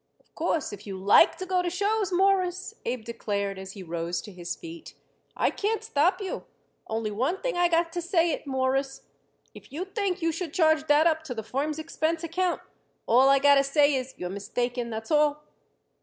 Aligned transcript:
"Of 0.19 0.33
course, 0.33 0.73
if 0.73 0.87
you 0.87 0.97
like 0.97 1.37
to 1.37 1.45
go 1.45 1.61
to 1.61 1.69
shows, 1.69 2.11
Mawruss," 2.11 2.73
Abe 2.85 3.05
declared 3.05 3.59
as 3.59 3.73
he 3.73 3.83
rose 3.83 4.19
to 4.21 4.31
his 4.31 4.55
feet, 4.55 4.95
"I 5.37 5.51
can't 5.51 5.83
stop 5.83 6.19
you. 6.19 6.43
Only 6.87 7.11
one 7.11 7.37
thing 7.43 7.55
I 7.55 7.67
got 7.67 7.93
to 7.93 8.01
say 8.01 8.31
it, 8.31 8.47
Mawruss 8.47 9.03
if 9.53 9.71
you 9.71 9.85
think 9.85 10.19
you 10.23 10.31
should 10.31 10.55
charge 10.55 10.87
that 10.87 11.05
up 11.05 11.21
to 11.25 11.35
the 11.35 11.43
firm's 11.43 11.77
expense 11.77 12.23
account, 12.23 12.61
all 13.05 13.29
I 13.29 13.37
got 13.37 13.53
to 13.59 13.63
say 13.63 13.93
is 13.93 14.15
you're 14.17 14.31
mistaken, 14.31 14.89
that's 14.89 15.11
all." 15.11 15.43